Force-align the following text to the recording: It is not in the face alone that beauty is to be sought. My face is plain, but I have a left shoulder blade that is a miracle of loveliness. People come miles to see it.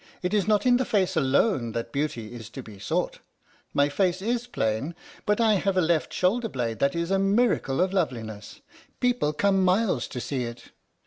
It 0.23 0.33
is 0.33 0.47
not 0.47 0.65
in 0.65 0.77
the 0.77 0.83
face 0.83 1.15
alone 1.15 1.73
that 1.73 1.91
beauty 1.91 2.33
is 2.33 2.49
to 2.57 2.63
be 2.63 2.79
sought. 2.79 3.19
My 3.71 3.87
face 3.87 4.19
is 4.19 4.47
plain, 4.47 4.95
but 5.27 5.39
I 5.39 5.53
have 5.57 5.77
a 5.77 5.81
left 5.81 6.11
shoulder 6.11 6.49
blade 6.49 6.79
that 6.79 6.95
is 6.95 7.11
a 7.11 7.19
miracle 7.19 7.79
of 7.79 7.93
loveliness. 7.93 8.61
People 8.99 9.31
come 9.31 9.63
miles 9.63 10.07
to 10.07 10.19
see 10.19 10.45
it. 10.45 10.71